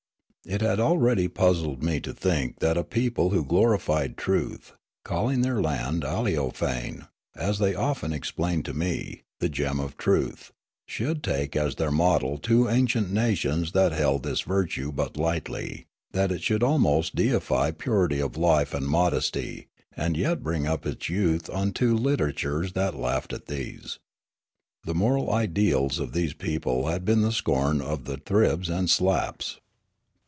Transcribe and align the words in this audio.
It 0.43 0.61
had 0.61 0.79
already 0.79 1.27
puzzled 1.27 1.83
me 1.83 1.99
to 1.99 2.13
think 2.15 2.61
that 2.61 2.75
a 2.75 2.83
people 2.83 3.29
who 3.29 3.45
glorified 3.45 4.17
truth 4.17 4.73
(calling 5.05 5.41
their 5.41 5.61
land 5.61 6.01
Aleofane, 6.03 7.07
as 7.35 7.59
the}' 7.59 7.77
often 7.77 8.11
ex 8.11 8.31
plained 8.31 8.65
to 8.65 8.73
me," 8.73 9.21
the 9.39 9.49
gem 9.49 9.79
of 9.79 9.97
truth") 9.97 10.51
should 10.87 11.21
take 11.23 11.55
as 11.55 11.75
their 11.75 11.91
model 11.91 12.39
two 12.39 12.67
ancient 12.67 13.11
nations 13.13 13.73
that 13.73 13.91
held 13.91 14.23
this 14.23 14.41
virtue 14.41 14.91
but 14.91 15.15
lightly, 15.15 15.85
that 16.11 16.31
it 16.31 16.41
should 16.41 16.63
almost 16.63 17.15
deify 17.15 17.69
purity 17.69 18.19
of 18.19 18.35
life 18.35 18.73
and 18.73 18.87
modest}', 18.87 19.37
and 19.37 20.15
3'et 20.15 20.41
bring 20.41 20.65
up 20.65 20.87
its 20.87 21.07
youth 21.07 21.51
on 21.51 21.71
two 21.71 21.95
liter 21.95 22.29
atures 22.33 22.73
that 22.73 22.95
laughed 22.95 23.31
at 23.31 23.45
these. 23.45 23.99
The 24.85 24.95
moral 24.95 25.31
ideals 25.31 25.99
of 25.99 26.13
this 26.13 26.33
\)eople 26.33 26.89
had 26.91 27.05
been 27.05 27.21
the 27.21 27.31
scorn 27.31 27.79
of 27.79 28.05
the 28.05 28.17
Thribs 28.17 28.69
and 28.69 28.89
Slaps. 28.89 29.59